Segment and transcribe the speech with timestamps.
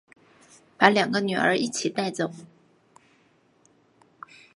[0.79, 2.31] 把两个女儿一起带走